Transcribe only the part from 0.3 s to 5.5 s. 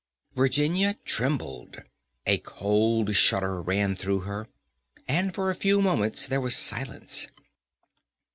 Virginia trembled, a cold shudder ran through her, and